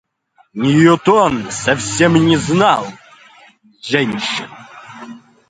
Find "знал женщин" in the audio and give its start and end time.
2.35-4.47